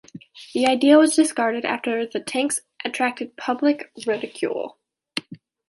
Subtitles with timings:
[0.55, 4.79] The idea was discarded after the tanks attracted public ridicule.